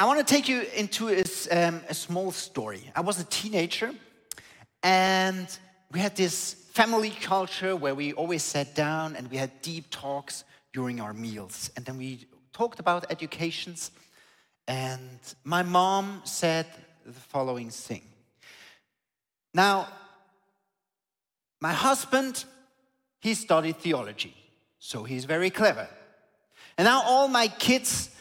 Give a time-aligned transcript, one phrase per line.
[0.00, 2.80] I want to take you into a, um, a small story.
[2.94, 3.92] I was a teenager,
[4.84, 5.48] and
[5.90, 10.44] we had this family culture where we always sat down and we had deep talks
[10.72, 11.72] during our meals.
[11.74, 13.90] And then we talked about educations.
[14.68, 16.66] And my mom said
[17.04, 18.02] the following thing.
[19.52, 19.88] Now,
[21.60, 22.44] my husband,
[23.18, 24.36] he studied theology,
[24.78, 25.88] so he's very clever.
[26.76, 28.14] And now all my kids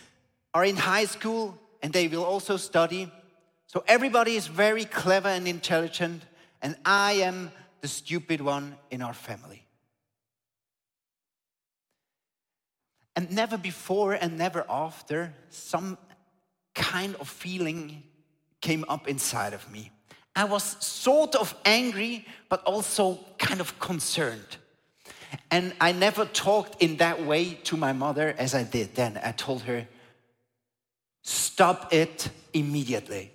[0.55, 3.11] are in high school and they will also study.
[3.67, 6.23] So everybody is very clever and intelligent,
[6.61, 9.65] and I am the stupid one in our family.
[13.15, 15.97] And never before and never after, some
[16.75, 18.03] kind of feeling
[18.61, 19.91] came up inside of me.
[20.35, 24.57] I was sort of angry, but also kind of concerned.
[25.49, 29.19] And I never talked in that way to my mother as I did then.
[29.23, 29.87] I told her,
[31.27, 33.33] Stop it immediately.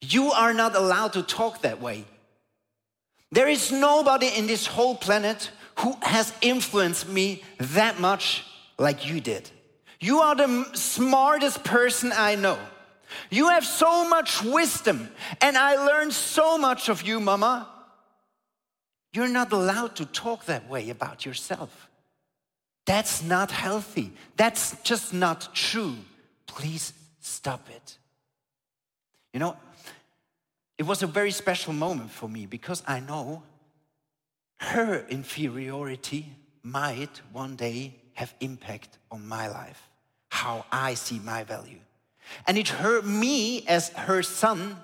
[0.00, 2.04] You are not allowed to talk that way.
[3.30, 8.44] There is nobody in this whole planet who has influenced me that much
[8.76, 9.48] like you did.
[10.00, 12.58] You are the smartest person I know.
[13.30, 15.10] You have so much wisdom,
[15.40, 17.68] and I learned so much of you, Mama.
[19.12, 21.88] You're not allowed to talk that way about yourself.
[22.84, 24.10] That's not healthy.
[24.36, 25.98] That's just not true.
[26.54, 27.98] Please stop it.
[29.32, 29.56] You know,
[30.78, 33.42] it was a very special moment for me because I know
[34.58, 36.26] her inferiority
[36.62, 39.88] might one day have impact on my life,
[40.28, 41.80] how I see my value.
[42.46, 44.76] And it hurt me as her son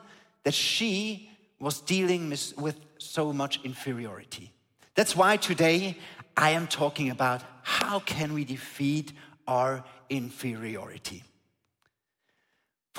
[0.43, 4.53] that she was dealing with so much inferiority.
[4.97, 5.97] That's why today
[6.37, 9.13] I am talking about how can we defeat
[9.47, 11.23] our inferiority.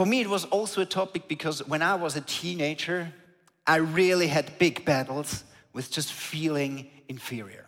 [0.01, 3.13] For me, it was also a topic because when I was a teenager,
[3.67, 5.43] I really had big battles
[5.73, 7.67] with just feeling inferior.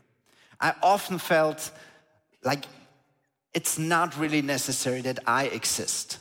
[0.60, 1.70] I often felt
[2.44, 2.66] like
[3.54, 6.18] it's not really necessary that I exist.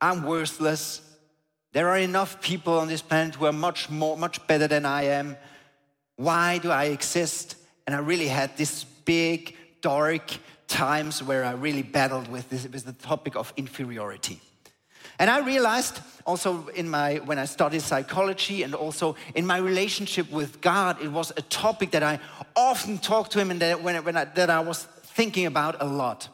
[0.00, 1.02] I'm worthless.
[1.72, 5.06] There are enough people on this planet who are much more, much better than I
[5.06, 5.36] am.
[6.14, 7.56] Why do I exist?
[7.88, 10.30] And I really had this big, dark
[10.68, 14.40] times where I really battled with this, with the topic of inferiority.
[15.20, 20.32] And I realized also in my, when I studied psychology and also in my relationship
[20.32, 22.18] with God, it was a topic that I
[22.56, 25.84] often talked to him and that, when, when I, that I was thinking about a
[25.84, 26.30] lot.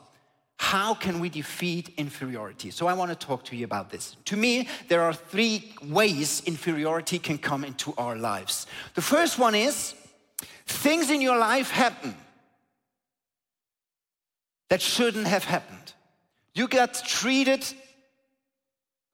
[0.58, 2.70] How can we defeat inferiority?
[2.70, 4.16] So I want to talk to you about this.
[4.26, 8.68] To me, there are three ways inferiority can come into our lives.
[8.94, 9.94] The first one is
[10.64, 12.14] things in your life happen
[14.68, 15.92] that shouldn't have happened.
[16.54, 17.66] You got treated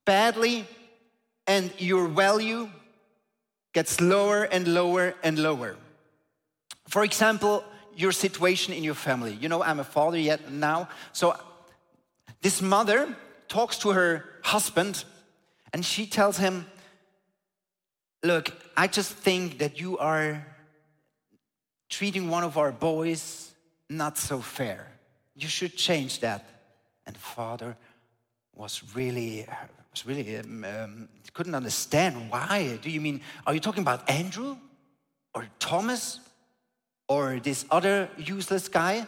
[0.04, 0.66] badly
[1.46, 2.68] and your value
[3.72, 5.76] gets lower and lower and lower.
[6.88, 7.64] For example,
[7.96, 9.32] your situation in your family.
[9.34, 10.88] You know, I'm a father yet now.
[11.12, 11.36] So
[12.40, 13.14] this mother
[13.48, 15.04] talks to her husband
[15.72, 16.66] and she tells him,
[18.24, 20.46] Look, I just think that you are
[21.90, 23.52] treating one of our boys
[23.90, 24.86] not so fair.
[25.34, 26.48] You should change that.
[27.04, 27.76] And the father
[28.54, 29.44] was really
[29.92, 32.78] was really um, um, couldn't understand why.
[32.82, 34.56] Do you mean are you talking about Andrew
[35.34, 36.20] or Thomas
[37.08, 39.06] or this other useless guy?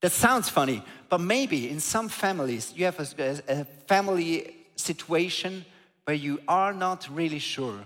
[0.00, 5.64] That sounds funny, but maybe in some families you have a, a family situation
[6.04, 7.84] where you are not really sure.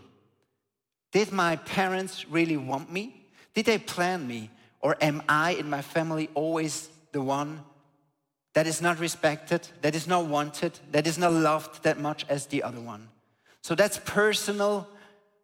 [1.12, 3.26] Did my parents really want me?
[3.54, 4.50] Did they plan me?
[4.80, 7.62] Or am I in my family always the one
[8.54, 12.46] that is not respected, that is not wanted, that is not loved that much as
[12.46, 13.08] the other one.
[13.62, 14.88] So that's personal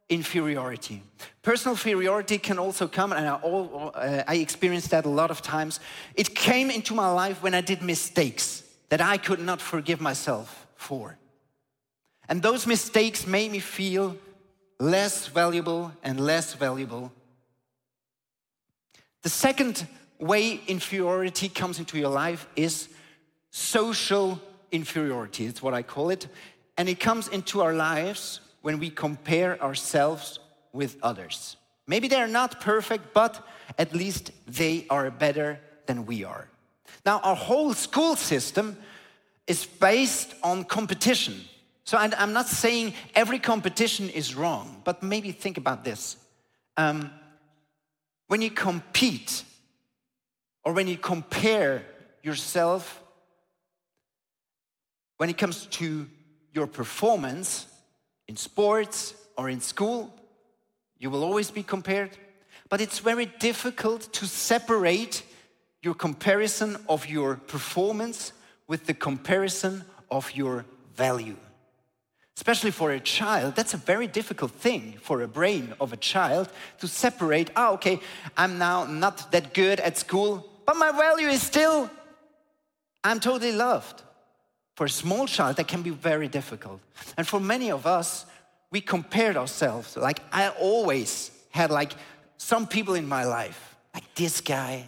[0.09, 1.03] inferiority.
[1.43, 5.43] Personal inferiority can also come, and I, all, uh, I experienced that a lot of
[5.43, 5.81] times.
[6.15, 10.67] It came into my life when I did mistakes that I could not forgive myself
[10.77, 11.17] for.
[12.29, 14.17] And those mistakes made me feel
[14.79, 17.13] less valuable and less valuable.
[19.23, 19.87] The second
[20.19, 22.89] way inferiority comes into your life is
[23.51, 24.41] social
[24.73, 25.47] inferiority.
[25.47, 26.27] It's what I call it.
[26.77, 30.39] And it comes into our lives when we compare ourselves
[30.73, 31.57] with others.
[31.87, 33.47] Maybe they're not perfect, but
[33.79, 36.49] at least they are better than we are.
[37.05, 38.77] Now, our whole school system
[39.47, 41.41] is based on competition.
[41.85, 46.17] So I'm not saying every competition is wrong, but maybe think about this.
[46.77, 47.11] Um,
[48.29, 49.43] when you compete
[50.63, 51.83] or when you compare
[52.23, 53.03] yourself
[55.21, 56.09] when it comes to
[56.55, 57.67] your performance
[58.27, 60.11] in sports or in school,
[60.99, 62.17] you will always be compared.
[62.71, 65.23] But it's very difficult to separate
[65.83, 68.33] your comparison of your performance
[68.67, 70.65] with the comparison of your
[70.97, 71.37] value.
[72.35, 76.49] Especially for a child, that's a very difficult thing for a brain of a child
[76.79, 77.51] to separate.
[77.57, 78.01] Ah, okay,
[78.39, 81.91] I'm now not that good at school, but my value is still,
[83.05, 84.05] I'm totally loved.
[84.81, 86.81] For a small child, that can be very difficult.
[87.19, 88.25] And for many of us,
[88.71, 89.95] we compared ourselves.
[89.95, 91.93] Like I always had like
[92.39, 94.87] some people in my life, like this guy,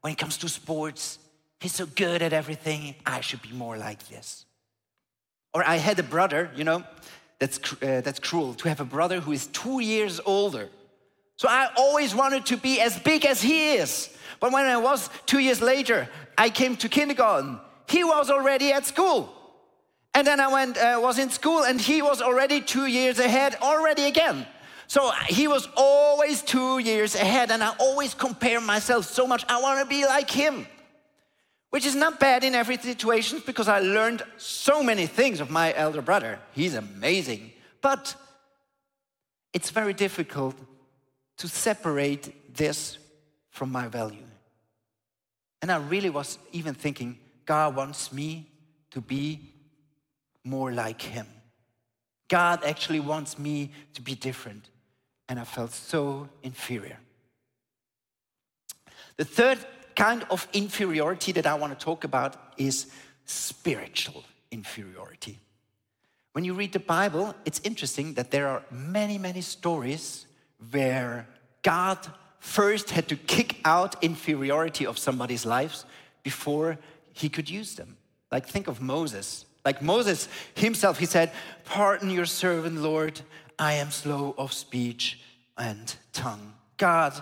[0.00, 1.18] when it comes to sports,
[1.58, 2.94] he's so good at everything.
[3.04, 4.46] I should be more like this.
[5.52, 6.84] Or I had a brother, you know,
[7.40, 10.68] that's, uh, that's cruel to have a brother who is two years older.
[11.34, 14.08] So I always wanted to be as big as he is.
[14.38, 17.58] But when I was two years later, I came to kindergarten
[17.92, 19.18] he was already at school.
[20.14, 23.56] And then I went, uh, was in school, and he was already two years ahead,
[23.60, 24.46] already again.
[24.86, 29.44] So he was always two years ahead, and I always compare myself so much.
[29.48, 30.66] I want to be like him,
[31.70, 35.74] which is not bad in every situation because I learned so many things of my
[35.74, 36.38] elder brother.
[36.52, 37.52] He's amazing.
[37.80, 38.14] But
[39.52, 40.56] it's very difficult
[41.36, 42.98] to separate this
[43.50, 44.28] from my value.
[45.60, 48.50] And I really was even thinking, God wants me
[48.90, 49.52] to be
[50.44, 51.26] more like Him.
[52.28, 54.70] God actually wants me to be different.
[55.28, 56.98] And I felt so inferior.
[59.16, 59.58] The third
[59.94, 62.86] kind of inferiority that I want to talk about is
[63.24, 65.38] spiritual inferiority.
[66.32, 70.26] When you read the Bible, it's interesting that there are many, many stories
[70.70, 71.28] where
[71.62, 71.98] God
[72.38, 75.84] first had to kick out inferiority of somebody's lives
[76.22, 76.78] before
[77.12, 77.96] he could use them.
[78.30, 79.44] Like, think of Moses.
[79.64, 81.30] Like Moses himself, he said,
[81.64, 83.20] Pardon your servant, Lord,
[83.58, 85.20] I am slow of speech
[85.56, 86.54] and tongue.
[86.76, 87.14] God,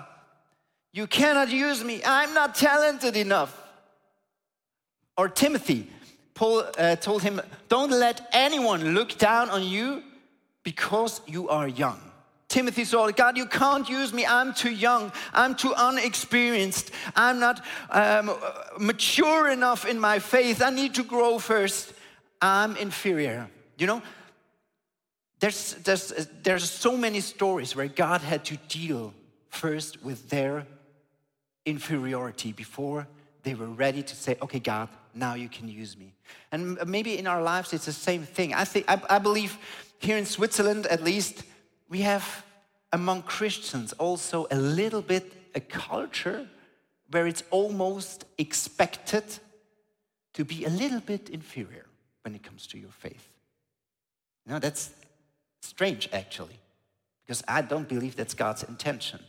[0.92, 3.56] you cannot use me, I'm not talented enough.
[5.16, 5.86] Or Timothy,
[6.34, 10.02] Paul uh, told him, Don't let anyone look down on you
[10.62, 12.00] because you are young.
[12.50, 14.26] Timothy saw, God, you can't use me.
[14.26, 15.12] I'm too young.
[15.32, 16.90] I'm too unexperienced.
[17.14, 18.36] I'm not um,
[18.76, 20.60] mature enough in my faith.
[20.60, 21.94] I need to grow first.
[22.42, 23.48] I'm inferior.
[23.78, 24.02] You know,
[25.38, 29.14] there's, there's, there's so many stories where God had to deal
[29.48, 30.66] first with their
[31.64, 33.06] inferiority before
[33.44, 36.14] they were ready to say, okay, God, now you can use me.
[36.50, 38.54] And maybe in our lives, it's the same thing.
[38.54, 39.56] I, think, I, I believe
[40.00, 41.44] here in Switzerland, at least,
[41.90, 42.44] we have
[42.92, 46.48] among Christians also a little bit a culture
[47.10, 49.24] where it's almost expected
[50.32, 51.86] to be a little bit inferior
[52.22, 53.26] when it comes to your faith.
[54.46, 54.90] Know, that's
[55.62, 56.58] strange actually,
[57.22, 59.20] because I don't believe that's God's intention.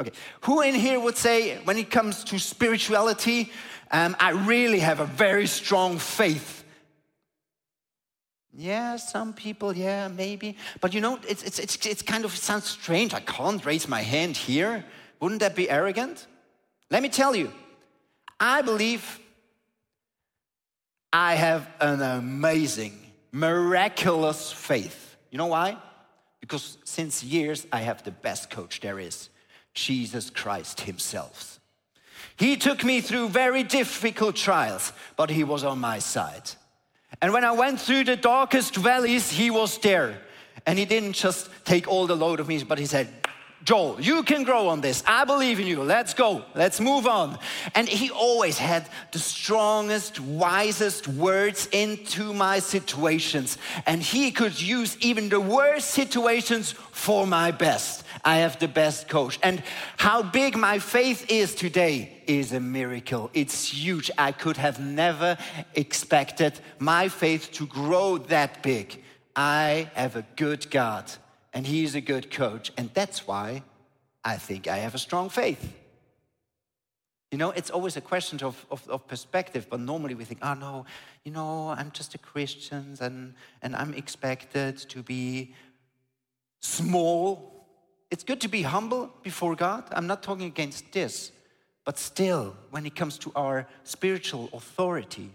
[0.00, 0.10] Okay,
[0.40, 3.52] who in here would say, when it comes to spirituality,
[3.92, 6.63] um, I really have a very strong faith
[8.56, 10.56] yeah, some people, yeah, maybe.
[10.80, 13.12] But you know, it's, it's, it's, it's kind of sounds strange.
[13.12, 14.84] I can't raise my hand here.
[15.20, 16.26] Wouldn't that be arrogant?
[16.90, 17.52] Let me tell you,
[18.38, 19.18] I believe
[21.12, 22.98] I have an amazing,
[23.32, 25.16] miraculous faith.
[25.30, 25.76] You know why?
[26.40, 29.30] Because since years, I have the best coach there is
[29.72, 31.58] Jesus Christ Himself.
[32.36, 36.50] He took me through very difficult trials, but He was on my side.
[37.20, 40.20] And when I went through the darkest valleys, he was there.
[40.66, 43.08] And he didn't just take all the load of me, but he said,
[43.64, 45.02] Joël, you can grow on this.
[45.06, 45.82] I believe in you.
[45.82, 46.44] Let's go.
[46.54, 47.38] Let's move on.
[47.74, 53.56] And he always had the strongest, wisest words into my situations.
[53.86, 58.04] And he could use even the worst situations for my best.
[58.22, 59.38] I have the best coach.
[59.42, 59.62] And
[59.96, 63.30] how big my faith is today is a miracle.
[63.34, 64.10] It's huge.
[64.18, 65.36] I could have never
[65.74, 69.02] expected my faith to grow that big.
[69.36, 71.10] I have a good God
[71.52, 72.72] and he's a good coach.
[72.76, 73.62] And that's why
[74.24, 75.72] I think I have a strong faith.
[77.30, 80.54] You know, it's always a question of, of, of, perspective, but normally we think, oh
[80.54, 80.86] no,
[81.24, 85.52] you know, I'm just a Christian and, and I'm expected to be
[86.60, 87.66] small.
[88.10, 89.84] It's good to be humble before God.
[89.90, 91.32] I'm not talking against this.
[91.84, 95.30] But still, when it comes to our spiritual authority,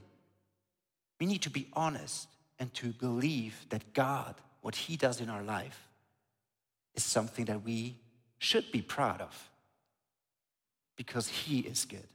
[1.20, 2.28] we need to be honest
[2.58, 5.88] and to believe that God, what He does in our life,
[6.96, 7.96] is something that we
[8.40, 9.50] should be proud of
[10.96, 12.08] because He is good.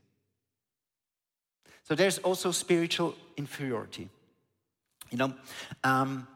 [1.85, 4.09] So there's also spiritual inferiority.
[5.11, 5.35] You know,
[5.85, 6.27] um,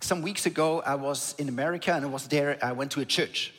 [0.00, 2.58] some weeks ago, I was in America and I was there.
[2.62, 3.52] I went to a church.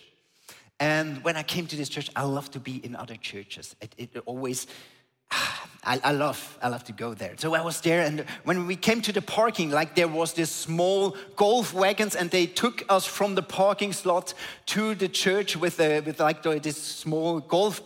[0.80, 3.76] And when I came to this church, I love to be in other churches.
[3.82, 4.68] It, it always,
[5.32, 7.34] I, I, love, I love to go there.
[7.38, 10.52] So I was there, and when we came to the parking, like there was this
[10.52, 14.34] small golf wagons, and they took us from the parking slot
[14.68, 17.82] to the church with, a, with like this small golf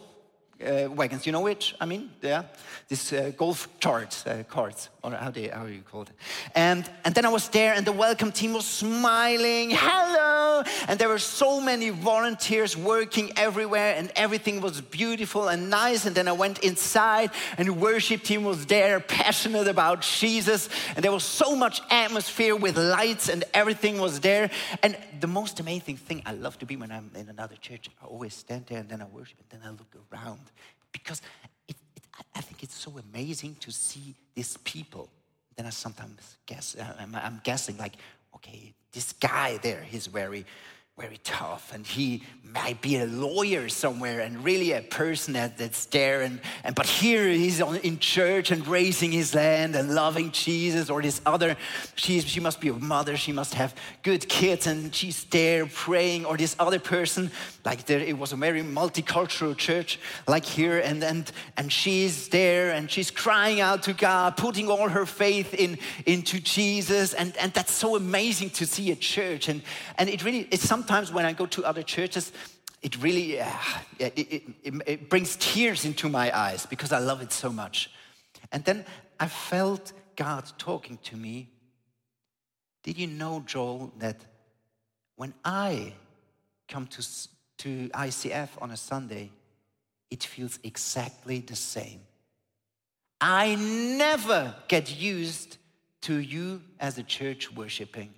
[0.61, 1.25] uh, wagons.
[1.25, 1.75] You know which?
[1.79, 2.43] I mean, yeah,
[2.87, 6.11] this uh, golf charts, uh, carts, or how do you, how you call it?
[6.55, 11.09] And and then I was there, and the welcome team was smiling, hello, and there
[11.09, 16.05] were so many volunteers working everywhere, and everything was beautiful and nice.
[16.05, 21.03] And then I went inside, and the worship team was there, passionate about Jesus, and
[21.03, 24.49] there was so much atmosphere with lights, and everything was there.
[24.83, 28.05] And the most amazing thing I love to be when I'm in another church, I
[28.05, 30.50] always stand there and then I worship, and then I look around
[30.91, 31.21] because
[31.67, 32.03] it, it,
[32.35, 35.09] I think it's so amazing to see these people.
[35.55, 37.93] Then I sometimes guess, uh, I'm, I'm guessing like,
[38.35, 40.45] okay, this guy there, he's very
[40.99, 45.85] very tough and he might be a lawyer somewhere and really a person that, that's
[45.85, 50.31] there and, and but here he's on, in church and raising his land and loving
[50.31, 51.55] jesus or this other.
[51.95, 56.25] She, she must be a mother she must have good kids and she's there praying
[56.25, 57.31] or this other person
[57.63, 62.71] like there it was a very multicultural church like here and and and she's there
[62.71, 67.53] and she's crying out to god putting all her faith in into jesus and and
[67.53, 69.61] that's so amazing to see a church and
[69.97, 72.31] and it really it's something sometimes when I go to other churches,
[72.81, 73.33] it really
[73.99, 74.43] it, it,
[74.87, 77.91] it brings tears into my eyes because I love it so much.
[78.51, 78.83] And then
[79.19, 81.49] I felt God talking to me.
[82.81, 84.25] Did you know, Joël, that
[85.17, 85.93] when I
[86.67, 87.01] come to,
[87.59, 89.29] to ICF on a Sunday,
[90.09, 92.01] it feels exactly the same.
[93.21, 95.57] I never get used
[96.01, 98.15] to you as a church worshiping.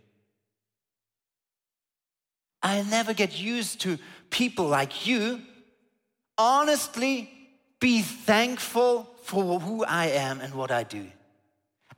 [2.63, 5.41] I never get used to people like you.
[6.37, 7.29] Honestly,
[7.79, 11.05] be thankful for who I am and what I do.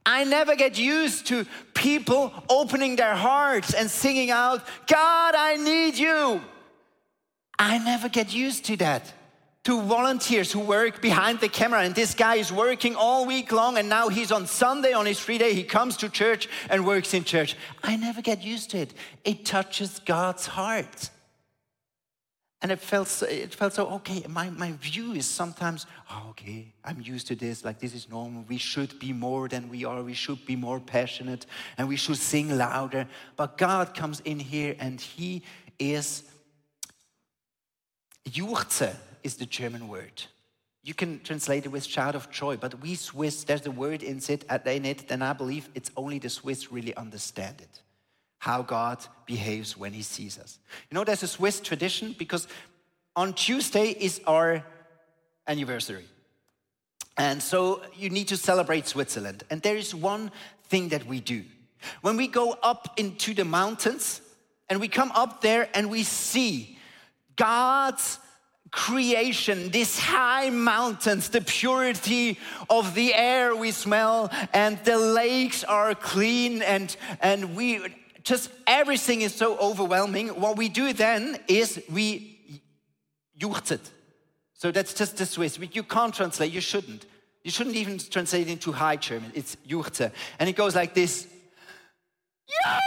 [0.05, 5.97] I never get used to people opening their hearts and singing out, God, I need
[5.97, 6.41] you.
[7.57, 9.13] I never get used to that
[9.65, 11.81] to volunteers who work behind the camera.
[11.81, 15.19] And this guy is working all week long, and now he's on Sunday on his
[15.19, 15.53] free day.
[15.53, 17.57] He comes to church and works in church.
[17.83, 18.93] I never get used to it.
[19.23, 21.09] It touches God's heart.
[22.61, 24.23] And it felt so, it felt so okay.
[24.29, 28.45] My, my view is sometimes, oh, okay, I'm used to this, like this is normal.
[28.47, 30.01] We should be more than we are.
[30.01, 31.45] We should be more passionate
[31.77, 33.07] and we should sing louder.
[33.35, 35.43] But God comes in here and He
[35.77, 36.23] is
[38.29, 38.95] juchze
[39.25, 40.21] is the German word.
[40.83, 44.21] You can translate it with shout of joy, but we Swiss, there's a word in
[44.29, 47.81] it, in it, and I believe it's only the Swiss really understand it.
[48.37, 50.59] How God behaves when he sees us.
[50.91, 52.47] You know, there's a Swiss tradition because
[53.15, 54.63] on Tuesday is our
[55.47, 56.05] anniversary.
[57.17, 59.43] And so you need to celebrate Switzerland.
[59.49, 60.31] And there is one
[60.65, 61.45] thing that we do.
[62.01, 64.21] When we go up into the mountains
[64.69, 66.77] and we come up there and we see
[67.35, 68.19] God's
[68.75, 72.37] creation, these high mountains, the purity
[72.69, 77.79] of the air we smell, and the lakes are clean, and, and we
[78.23, 80.27] just everything is so overwhelming.
[80.27, 82.59] What we do then is we
[83.39, 83.79] juchzet.
[84.53, 85.57] So that's just the Swiss.
[85.71, 87.05] You can't translate, you shouldn't.
[87.45, 89.31] You shouldn't even translate into High German.
[89.35, 90.11] It's juchze.
[90.37, 91.27] And it goes like this.
[92.47, 92.79] Yeah!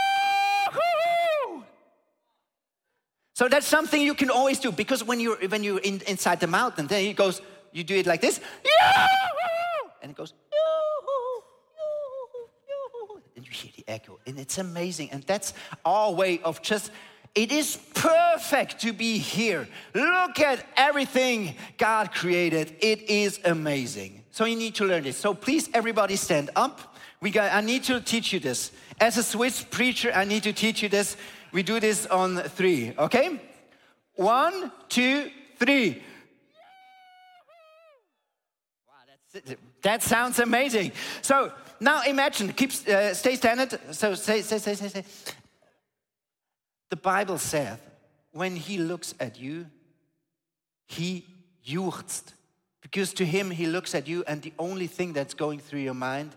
[3.39, 6.47] So that's something you can always do because when you're when you're in, inside the
[6.47, 7.41] mountain, then it goes,
[7.71, 8.41] you do it like this,
[10.01, 10.33] and it goes,
[13.37, 15.11] and you hear the echo, and it's amazing.
[15.11, 15.53] And that's
[15.85, 16.91] our way of just.
[17.33, 19.69] It is perfect to be here.
[19.93, 22.75] Look at everything God created.
[22.81, 24.25] It is amazing.
[24.31, 25.15] So you need to learn this.
[25.15, 26.97] So please, everybody, stand up.
[27.21, 27.53] We got.
[27.53, 28.73] I need to teach you this.
[28.99, 31.15] As a Swiss preacher, I need to teach you this.
[31.51, 33.39] We do this on three, okay?
[34.15, 36.03] One, two, three.
[38.87, 39.45] Wow,
[39.81, 40.91] that sounds amazing.
[41.21, 43.69] So now imagine, keep, uh, stay standing.
[43.91, 45.05] So say, say, say, say, say.
[46.89, 47.77] The Bible says,
[48.31, 49.67] when he looks at you,
[50.87, 51.25] he
[51.65, 52.33] juchzt.
[52.81, 55.93] Because to him, he looks at you, and the only thing that's going through your
[55.93, 56.35] mind,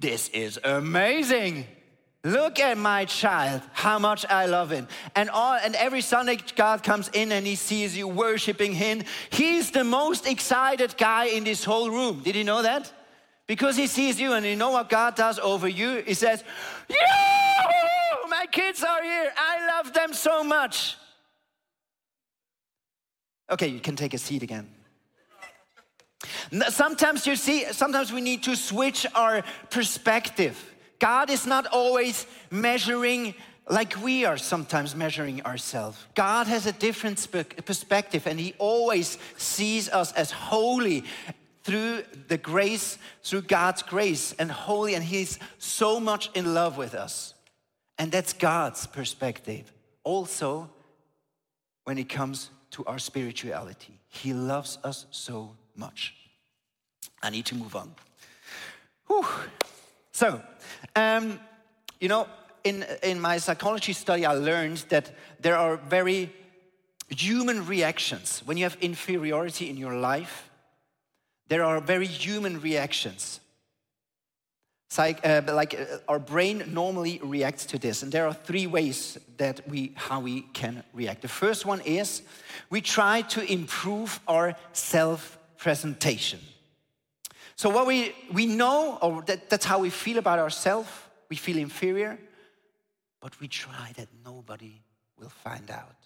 [0.00, 1.66] this is amazing.
[2.26, 4.88] Look at my child, how much I love him.
[5.14, 9.04] And all and every Sunday God comes in and he sees you worshiping him.
[9.30, 12.22] He's the most excited guy in this whole room.
[12.24, 12.92] Did you know that?
[13.46, 16.02] Because he sees you and you know what God does over you?
[16.04, 16.42] He says!
[18.28, 19.32] My kids are here.
[19.36, 20.96] I love them so much.
[23.48, 24.68] Okay, you can take a seat again.
[26.70, 30.72] Sometimes you see, sometimes we need to switch our perspective.
[30.98, 33.34] God is not always measuring
[33.68, 36.04] like we are sometimes measuring ourselves.
[36.14, 37.26] God has a different
[37.64, 41.04] perspective and He always sees us as holy
[41.64, 46.94] through the grace, through God's grace and holy, and He's so much in love with
[46.94, 47.34] us.
[47.98, 49.72] And that's God's perspective.
[50.04, 50.70] Also,
[51.84, 56.14] when it comes to our spirituality, He loves us so much.
[57.20, 57.92] I need to move on.
[59.08, 59.26] Whew.
[60.12, 60.40] So,
[60.96, 61.38] um,
[62.00, 62.26] you know,
[62.64, 66.32] in, in my psychology study, I learned that there are very
[67.08, 68.42] human reactions.
[68.44, 70.50] When you have inferiority in your life,
[71.48, 73.40] there are very human reactions.
[74.88, 79.18] Psych, uh, like uh, our brain normally reacts to this, and there are three ways
[79.36, 81.22] that we how we can react.
[81.22, 82.22] The first one is
[82.70, 86.38] we try to improve our self presentation.
[87.56, 90.88] So what we we know, or that, that's how we feel about ourselves.
[91.28, 92.18] We feel inferior,
[93.20, 94.82] but we try that nobody
[95.18, 95.96] will find out.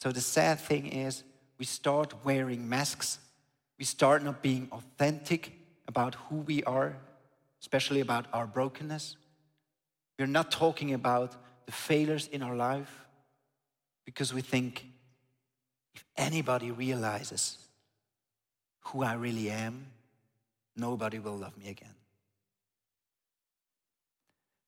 [0.00, 1.22] So the sad thing is,
[1.58, 3.18] we start wearing masks
[3.82, 5.50] we start not being authentic
[5.88, 6.96] about who we are,
[7.60, 9.16] especially about our brokenness.
[10.16, 11.34] We're not talking about
[11.66, 13.06] the failures in our life
[14.04, 14.86] because we think
[15.96, 17.58] if anybody realizes
[18.82, 19.86] who I really am,
[20.76, 21.94] nobody will love me again.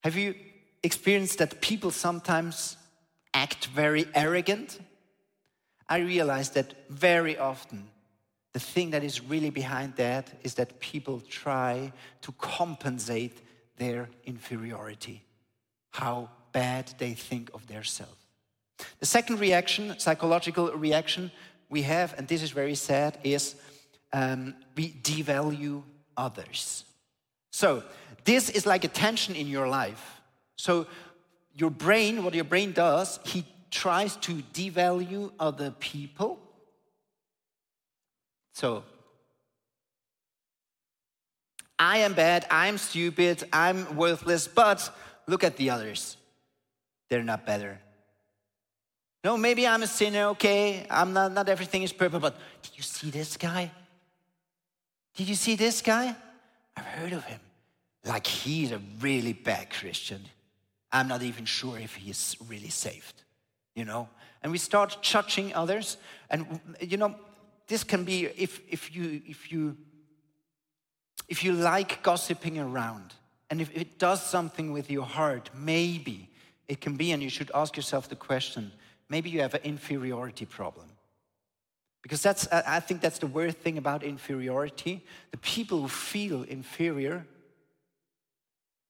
[0.03, 0.35] Have you
[0.83, 2.77] experienced that people sometimes
[3.33, 4.79] act very arrogant?
[5.89, 7.87] I realize that very often
[8.53, 11.91] the thing that is really behind that is that people try
[12.21, 13.41] to compensate
[13.77, 15.25] their inferiority,
[15.91, 18.15] how bad they think of their self.
[18.99, 21.31] The second reaction, psychological reaction
[21.69, 23.55] we have, and this is very sad, is
[24.15, 25.83] um, we devalue
[26.15, 26.85] others.
[27.51, 27.83] So,
[28.23, 30.21] this is like a tension in your life.
[30.55, 30.87] So,
[31.53, 36.39] your brain, what your brain does, he tries to devalue other people
[38.55, 38.85] so,
[41.77, 44.89] I am bad, I'm stupid, I'm worthless, but
[45.27, 46.15] look at the others.
[47.09, 47.81] They're not better.
[49.25, 52.81] No, maybe I'm a sinner, okay, I'm not, not everything is perfect, but do you
[52.81, 53.71] see this guy?
[55.15, 56.15] Did you see this guy?
[56.75, 57.39] I've heard of him.
[58.03, 60.21] Like he's a really bad Christian.
[60.91, 63.23] I'm not even sure if he is really saved,
[63.75, 64.07] you know?
[64.43, 65.97] And we start judging others.
[66.29, 67.15] And, you know,
[67.67, 69.75] this can be if, if, you, if, you,
[71.27, 73.13] if you like gossiping around
[73.49, 76.29] and if it does something with your heart, maybe
[76.67, 78.71] it can be, and you should ask yourself the question
[79.07, 80.87] maybe you have an inferiority problem.
[82.05, 85.03] Because that's, I think that's the worst thing about inferiority.
[85.31, 87.25] The people who feel inferior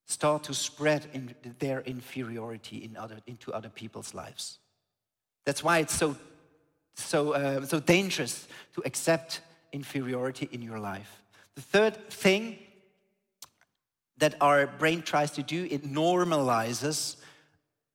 [0.05, 4.59] start to spread in their inferiority in other, into other people's lives.
[5.45, 6.17] That's why it's so
[6.95, 11.21] so, uh, so dangerous to accept inferiority in your life.
[11.55, 12.57] The third thing
[14.17, 17.17] that our brain tries to do, it normalizes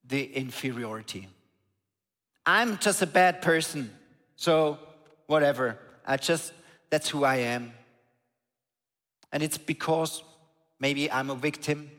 [0.06, 1.28] the inferiority.
[2.44, 3.90] I'm just a bad person,
[4.36, 4.78] so
[5.30, 5.78] whatever.
[6.04, 6.52] I just,
[6.90, 7.72] that's who I am.
[9.32, 10.24] And it's because
[10.80, 11.90] maybe I'm a victim.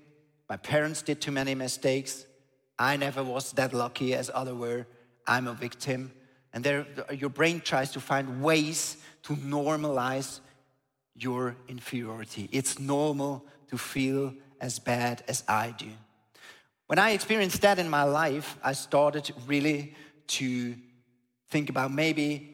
[0.50, 2.26] My parents did too many mistakes.
[2.78, 4.86] I never was that lucky as other were.
[5.26, 6.12] I'm a victim.
[6.52, 10.42] And there, your brain tries to find ways to normalize
[11.16, 12.50] your inferiority.
[12.52, 15.92] It's normal to feel as bad as I do.
[16.88, 19.96] When I experienced that in my life, I started really
[20.28, 20.76] to
[21.50, 22.51] think about maybe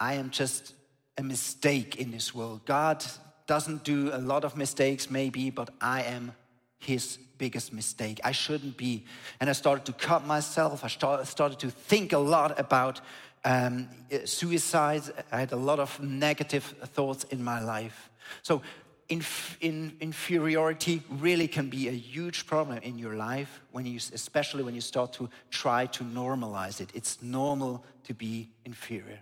[0.00, 0.74] I am just
[1.16, 2.64] a mistake in this world.
[2.64, 3.04] God
[3.46, 6.32] doesn't do a lot of mistakes, maybe, but I am
[6.78, 8.20] his biggest mistake.
[8.22, 9.04] I shouldn't be.
[9.40, 10.84] And I started to cut myself.
[10.84, 10.88] I
[11.24, 13.00] started to think a lot about
[13.44, 13.88] um,
[14.24, 15.02] suicide.
[15.32, 18.10] I had a lot of negative thoughts in my life.
[18.42, 18.62] So,
[19.08, 24.62] inf in, inferiority really can be a huge problem in your life when you, especially
[24.62, 26.90] when you start to try to normalize it.
[26.94, 29.20] It's normal to be inferior.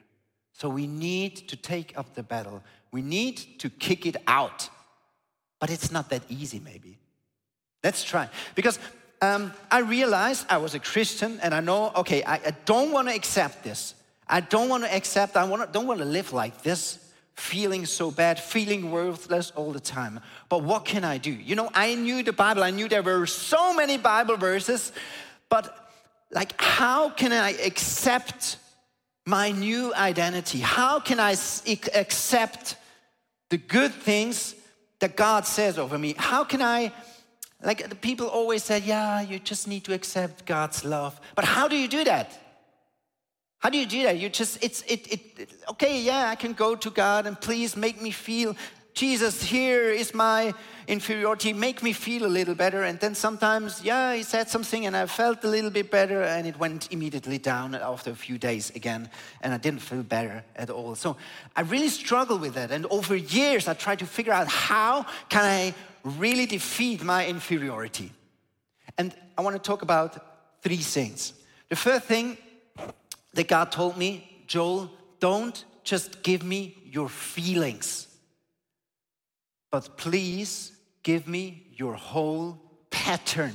[0.56, 2.62] So we need to take up the battle.
[2.90, 4.70] We need to kick it out.
[5.60, 6.98] But it's not that easy, maybe.
[7.84, 8.30] Let's try.
[8.54, 8.78] Because
[9.20, 13.08] um, I realized I was a Christian and I know, okay, I, I don't want
[13.08, 13.94] to accept this.
[14.26, 16.98] I don't want to accept, I want to, don't want to live like this
[17.34, 20.20] feeling so bad, feeling worthless all the time.
[20.48, 21.30] But what can I do?
[21.30, 24.90] You know, I knew the Bible, I knew there were so many Bible verses,
[25.50, 25.92] but
[26.30, 28.56] like, how can I accept
[29.26, 30.60] my new identity?
[30.60, 31.32] How can I
[31.94, 32.76] accept
[33.50, 34.54] the good things
[35.00, 36.14] that God says over me?
[36.16, 36.92] How can I,
[37.62, 41.20] like, the people always said, yeah, you just need to accept God's love.
[41.34, 42.38] But how do you do that?
[43.58, 44.18] How do you do that?
[44.18, 48.00] You just, it's, it, it, okay, yeah, I can go to God and please make
[48.00, 48.54] me feel,
[48.96, 50.54] Jesus, here is my
[50.88, 52.82] inferiority, make me feel a little better.
[52.82, 56.46] And then sometimes, yeah, he said something and I felt a little bit better and
[56.46, 59.10] it went immediately down after a few days again
[59.42, 60.94] and I didn't feel better at all.
[60.94, 61.18] So
[61.54, 62.70] I really struggle with that.
[62.70, 68.10] And over years, I tried to figure out how can I really defeat my inferiority.
[68.96, 71.34] And I want to talk about three things.
[71.68, 72.38] The first thing
[73.34, 74.88] that God told me, Joël,
[75.20, 78.06] don't just give me your feelings,
[79.76, 82.58] but please give me your whole
[82.88, 83.54] pattern.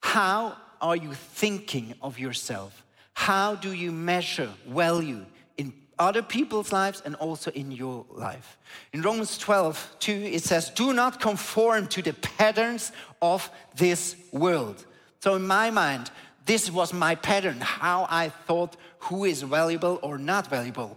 [0.00, 2.84] How are you thinking of yourself?
[3.12, 5.26] How do you measure value
[5.58, 8.56] in other people's lives and also in your life?
[8.92, 14.86] In Romans 12, 2, it says, Do not conform to the patterns of this world.
[15.18, 16.12] So, in my mind,
[16.46, 20.96] this was my pattern, how I thought who is valuable or not valuable.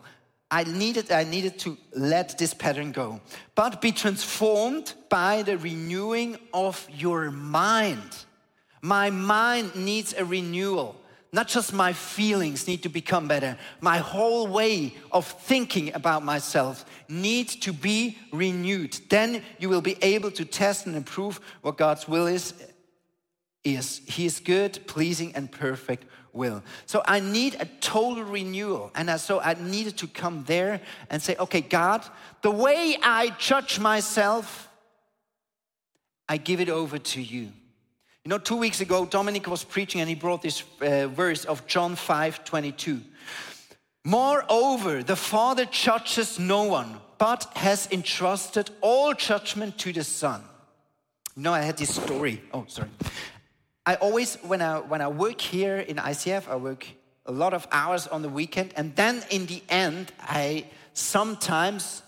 [0.54, 3.20] I needed, I needed to let this pattern go.
[3.56, 8.16] But be transformed by the renewing of your mind.
[8.80, 10.96] My mind needs a renewal.
[11.32, 13.58] Not just my feelings need to become better.
[13.82, 19.00] My whole way of thinking about myself needs to be renewed.
[19.10, 22.54] Then you will be able to test and improve what God's will is
[23.64, 26.64] He is good, pleasing, and perfect will.
[26.86, 28.92] So I need a total renewal.
[28.96, 32.04] And so I needed to come there and say, okay, God,
[32.42, 34.68] the way I judge myself,
[36.28, 37.52] I give it over to you.
[38.26, 41.68] You know, two weeks ago, Dominic was preaching and he brought this uh, verse of
[41.68, 43.02] John 5 22.
[44.06, 50.42] Moreover, the Father judges no one, but has entrusted all judgment to the Son.
[51.36, 52.42] You know, I had this story.
[52.54, 52.90] Oh, sorry.
[53.86, 56.88] I always, when I, when I work here in ICF, I work
[57.26, 58.74] a lot of hours on the weekend.
[58.76, 62.02] And then in the end, I sometimes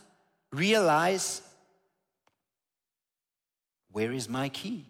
[0.52, 1.42] realize
[3.92, 4.86] where is my key?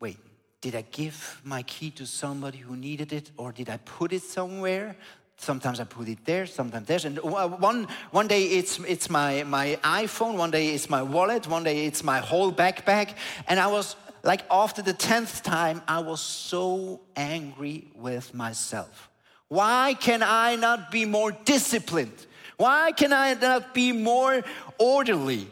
[0.00, 0.18] Wait,
[0.60, 4.22] did I give my key to somebody who needed it or did I put it
[4.22, 4.96] somewhere?
[5.36, 7.00] Sometimes I put it there, sometimes there.
[7.04, 11.48] And uh, one, one day it's, it's my, my iPhone, one day it's my wallet,
[11.48, 13.14] one day it's my whole backpack.
[13.48, 19.10] And I was like after the 10th time, I was so angry with myself.
[19.48, 22.26] Why can I not be more disciplined?
[22.56, 24.42] Why can I not be more
[24.78, 25.48] orderly?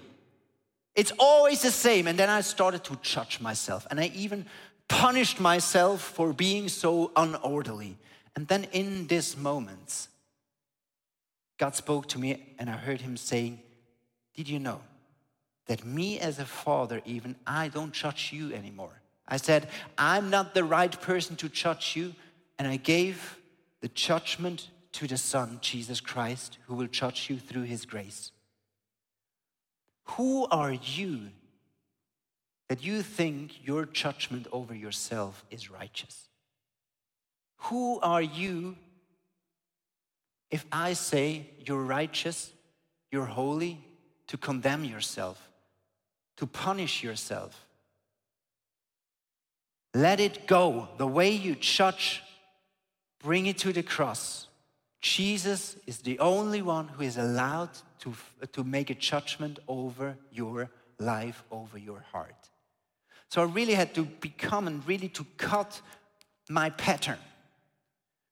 [0.94, 2.06] It's always the same.
[2.06, 3.86] And then I started to judge myself.
[3.90, 4.46] And I even
[4.88, 7.96] punished myself for being so unorderly.
[8.36, 10.08] And then in this moment,
[11.58, 13.60] God spoke to me and I heard him saying,
[14.34, 14.80] Did you know
[15.66, 19.00] that me as a father, even I don't judge you anymore.
[19.28, 22.14] I said, I'm not the right person to judge you,
[22.58, 23.38] and I gave
[23.80, 28.32] the judgment to the Son, Jesus Christ, who will judge you through his grace.
[30.16, 31.28] Who are you
[32.68, 36.28] that you think your judgment over yourself is righteous?
[37.64, 38.76] Who are you
[40.50, 42.52] if I say you're righteous,
[43.12, 43.84] you're holy,
[44.26, 45.49] to condemn yourself?
[46.40, 47.66] To punish yourself.
[49.92, 50.88] Let it go.
[50.96, 52.22] The way you judge,
[53.22, 54.48] bring it to the cross.
[55.02, 57.68] Jesus is the only one who is allowed
[58.00, 58.14] to,
[58.54, 62.48] to make a judgment over your life, over your heart.
[63.28, 65.78] So I really had to become and really to cut
[66.48, 67.18] my pattern,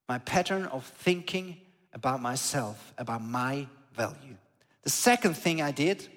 [0.08, 1.58] my pattern of thinking
[1.92, 4.36] about myself, about my value.
[4.84, 6.08] The second thing I did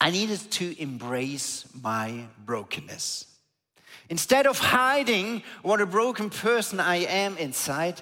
[0.00, 3.26] I needed to embrace my brokenness.
[4.08, 8.00] Instead of hiding what a broken person I am inside,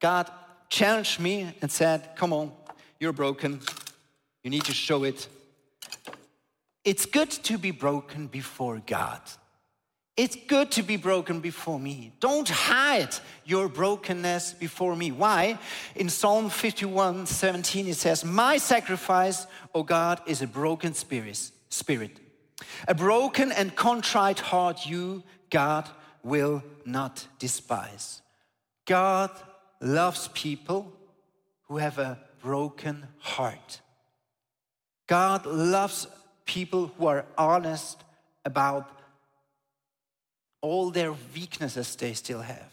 [0.00, 0.30] God
[0.68, 2.52] challenged me and said, Come on,
[3.00, 3.60] you're broken.
[4.44, 5.28] You need to show it.
[6.84, 9.20] It's good to be broken before God.
[10.16, 12.12] It's good to be broken before me.
[12.20, 13.14] Don't hide
[13.46, 15.10] your brokenness before me.
[15.10, 15.58] Why?
[15.96, 21.50] In Psalm 51 17, it says, My sacrifice, O God, is a broken spirit.
[21.70, 22.20] spirit.
[22.86, 25.88] A broken and contrite heart, you, God,
[26.22, 28.20] will not despise.
[28.84, 29.30] God
[29.80, 30.92] loves people
[31.68, 33.80] who have a broken heart.
[35.06, 36.06] God loves
[36.44, 38.02] people who are honest
[38.44, 38.90] about
[40.62, 42.72] all their weaknesses they still have.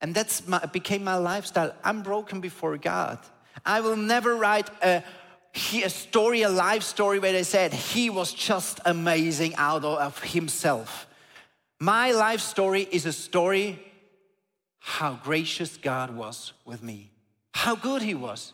[0.00, 1.74] And that's my, became my lifestyle.
[1.84, 3.18] I'm broken before God.
[3.64, 5.02] I will never write a,
[5.74, 11.06] a story, a life story where they said he was just amazing out of himself.
[11.78, 13.78] My life story is a story
[14.78, 17.10] how gracious God was with me,
[17.52, 18.52] how good he was.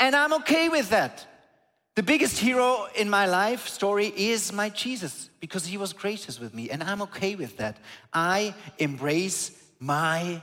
[0.00, 1.26] And I'm okay with that.
[1.94, 6.52] The biggest hero in my life story is my Jesus because he was gracious with
[6.52, 7.76] me, and I'm okay with that.
[8.12, 10.42] I embrace my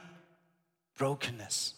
[0.98, 1.74] brokenness.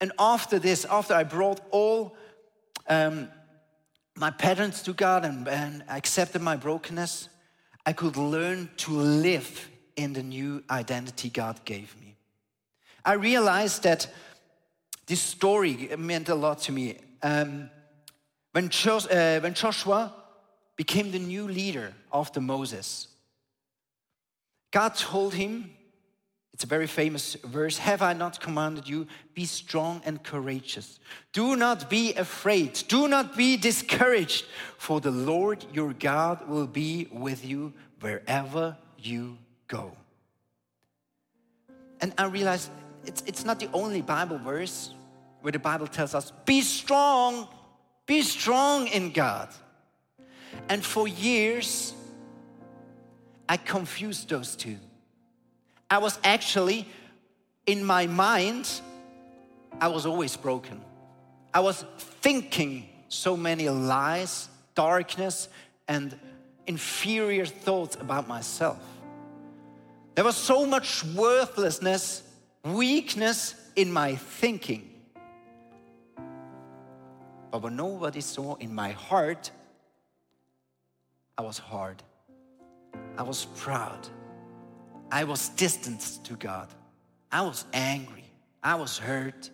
[0.00, 2.16] And after this, after I brought all
[2.88, 3.28] um,
[4.14, 7.28] my patterns to God and, and accepted my brokenness,
[7.84, 12.16] I could learn to live in the new identity God gave me.
[13.04, 14.06] I realized that
[15.08, 16.98] this story meant a lot to me.
[17.22, 17.70] Um,
[18.52, 20.14] when, Jos uh, when Joshua
[20.76, 23.08] became the new leader after Moses,
[24.70, 25.70] God told him,
[26.52, 31.00] it's a very famous verse, Have I not commanded you, be strong and courageous?
[31.32, 34.44] Do not be afraid, do not be discouraged,
[34.76, 39.96] for the Lord your God will be with you wherever you go.
[42.00, 42.70] And I realized
[43.06, 44.94] it's, it's not the only Bible verse
[45.40, 47.48] where the Bible tells us, be strong,
[48.06, 49.48] be strong in God.
[50.68, 51.94] And for years,
[53.48, 54.76] I confused those two.
[55.90, 56.86] I was actually,
[57.66, 58.68] in my mind,
[59.80, 60.80] I was always broken.
[61.54, 65.48] I was thinking so many lies, darkness,
[65.86, 66.18] and
[66.66, 68.78] inferior thoughts about myself.
[70.14, 72.22] There was so much worthlessness,
[72.64, 74.87] weakness in my thinking.
[77.50, 79.50] But what nobody saw in my heart,
[81.36, 82.02] I was hard.
[83.16, 84.06] I was proud.
[85.10, 86.68] I was distant to God.
[87.32, 88.24] I was angry.
[88.62, 89.50] I was hurt.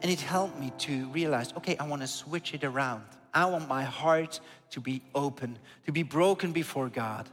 [0.00, 3.04] And it helped me to realize okay, I want to switch it around.
[3.32, 7.28] I want my heart to be open, to be broken before God.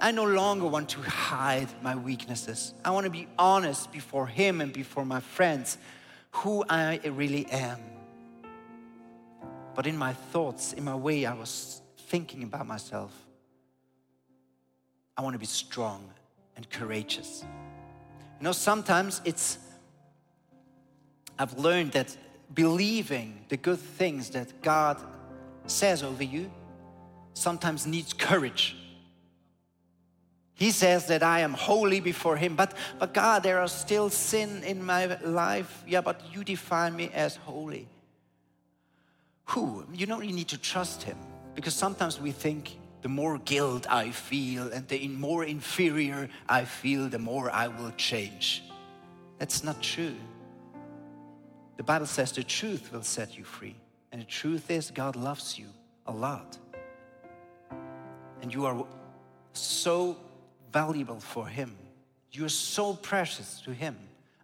[0.00, 2.72] I no longer want to hide my weaknesses.
[2.84, 5.76] I want to be honest before Him and before my friends
[6.38, 7.78] who I really am.
[9.74, 13.12] But in my thoughts, in my way I was thinking about myself,
[15.16, 16.08] I want to be strong
[16.56, 17.44] and courageous.
[18.38, 19.58] You know, sometimes it's,
[21.38, 22.16] I've learned that
[22.54, 24.96] believing the good things that God
[25.66, 26.50] says over you
[27.34, 28.76] sometimes needs courage.
[30.58, 34.64] He says that I am holy before Him, but, but God, there are still sin
[34.64, 35.84] in my life.
[35.86, 37.86] Yeah, but you define me as holy.
[39.44, 39.86] Who?
[39.94, 41.16] You don't really need to trust Him
[41.54, 47.08] because sometimes we think the more guilt I feel and the more inferior I feel,
[47.08, 48.64] the more I will change.
[49.38, 50.16] That's not true.
[51.76, 53.76] The Bible says the truth will set you free.
[54.10, 55.68] And the truth is, God loves you
[56.04, 56.58] a lot.
[58.42, 58.84] And you are
[59.52, 60.16] so
[60.72, 61.76] valuable for Him.
[62.32, 63.96] You're so precious to Him.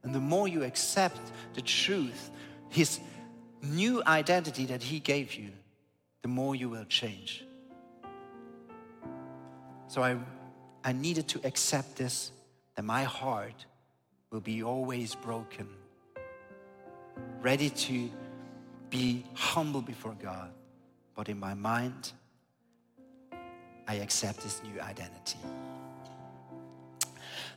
[0.02, 1.20] And the more you accept
[1.54, 2.30] the truth,
[2.68, 3.00] His
[3.62, 5.50] new identity that He gave you,
[6.22, 7.44] the more you will change.
[9.88, 10.16] So I,
[10.82, 12.32] I needed to accept this
[12.74, 13.66] that my heart
[14.30, 15.68] will be always broken,
[17.40, 18.10] ready to
[18.90, 20.50] be humble before God.
[21.14, 22.12] But in my mind,
[23.87, 25.38] I accept this new identity.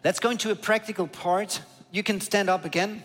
[0.07, 1.61] Let's go into a practical part.
[1.91, 3.03] You can stand up again.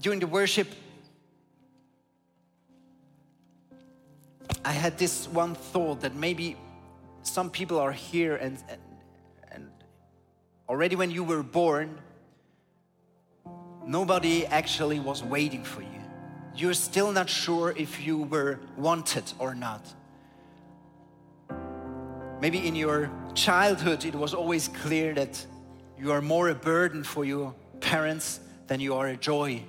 [0.00, 0.68] During the worship,
[4.64, 6.56] I had this one thought that maybe
[7.24, 8.80] some people are here and, and,
[9.50, 9.70] and
[10.68, 11.98] already when you were born,
[13.84, 16.02] nobody actually was waiting for you.
[16.54, 19.95] You're still not sure if you were wanted or not.
[22.40, 25.44] Maybe in your childhood, it was always clear that
[25.98, 29.62] you are more a burden for your parents than you are a joy.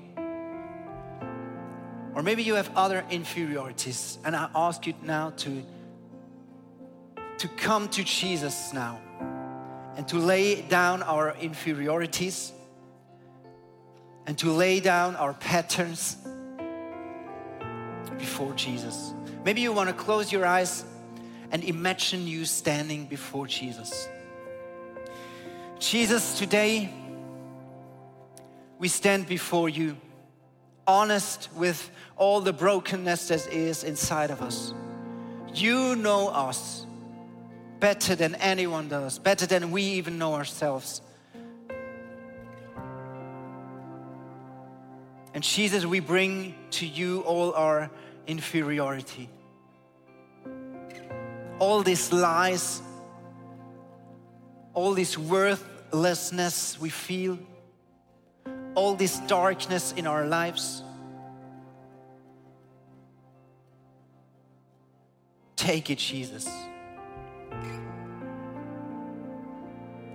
[2.14, 5.64] Or maybe you have other inferiorities, and I ask you now to,
[7.38, 9.00] to come to Jesus now
[9.96, 12.52] and to lay down our inferiorities
[14.26, 16.18] and to lay down our patterns
[18.18, 19.14] before Jesus.
[19.46, 20.84] Maybe you want to close your eyes
[21.52, 24.08] and imagine you standing before Jesus.
[25.80, 26.90] Jesus, today
[28.80, 29.98] we stand before you,
[30.86, 34.74] honest with all the brokenness that is inside of us.
[35.54, 36.86] You know us
[37.80, 41.02] better than anyone does, better than we even know ourselves.
[45.34, 47.92] And Jesus, we bring to you all our
[48.26, 49.30] inferiority.
[51.60, 52.82] All these lies,
[54.74, 57.40] all this worthlessness we feel,
[58.76, 60.84] all this darkness in our lives.
[65.56, 66.48] Take it, Jesus.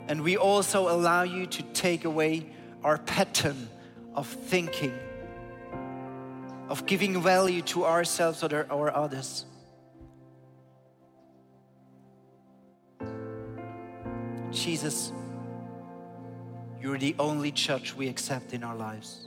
[0.08, 2.46] And we also allow you to take away
[2.84, 3.68] our pattern
[4.14, 4.92] of thinking,
[6.68, 9.46] of giving value to ourselves or, others.
[14.62, 15.10] Jesus,
[16.80, 19.26] you're the only judge we accept in our lives.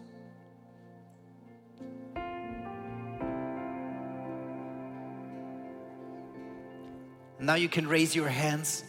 [7.38, 8.86] Now you can raise your hands,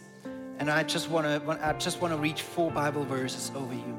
[0.59, 3.97] and I just want to I just want to read four Bible verses over you.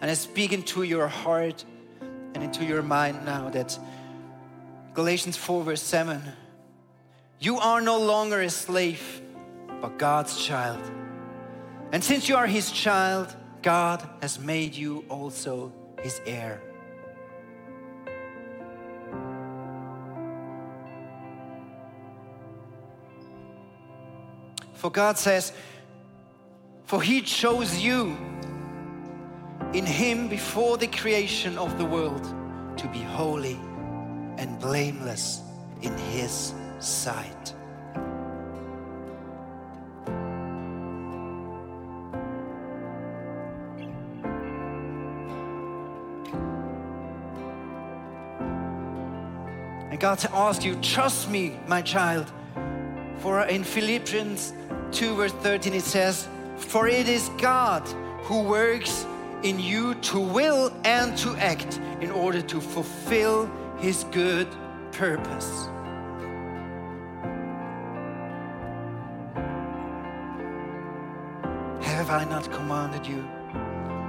[0.00, 1.64] And I speak into your heart
[2.34, 3.78] and into your mind now that
[4.92, 6.20] Galatians 4, verse 7
[7.42, 9.20] you are no longer a slave,
[9.80, 10.80] but God's child.
[11.90, 16.62] And since you are his child, God has made you also his heir.
[24.74, 25.52] For God says,
[26.84, 28.16] For he chose you
[29.72, 32.22] in him before the creation of the world
[32.76, 33.58] to be holy
[34.38, 35.40] and blameless
[35.82, 37.54] in his sight.
[49.90, 52.32] And God asks you, trust me, my child.
[53.18, 54.54] For in Philippians
[54.92, 57.86] 2, verse 13, it says, For it is God
[58.22, 59.06] who works
[59.42, 64.48] in you to will and to act in order to fulfill his good
[64.92, 65.68] purpose.
[72.12, 73.26] I not commanded you?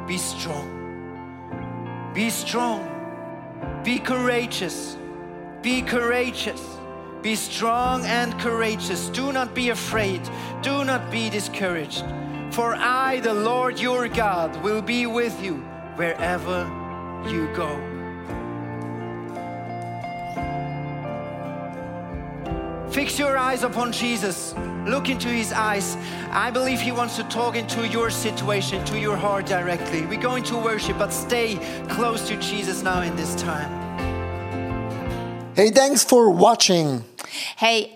[0.06, 2.12] Be strong.
[2.13, 2.84] Be strong.
[3.86, 4.98] Be courageous.
[5.62, 6.62] Be courageous.
[7.22, 9.08] Be strong and courageous.
[9.08, 10.20] Do not be afraid.
[10.62, 12.04] Do not be discouraged.
[12.52, 15.63] For I, the Lord your God, will be with you
[15.96, 16.70] wherever
[17.26, 18.03] you go.
[22.93, 24.53] Fix your eyes upon Jesus.
[24.86, 25.97] Look into his eyes.
[26.29, 30.06] I believe he wants to talk into your situation, to your heart directly.
[30.06, 31.56] We're going to worship, but stay
[31.89, 33.71] close to Jesus now in this time.
[35.56, 37.03] Hey, thanks for watching.
[37.58, 37.95] Hey,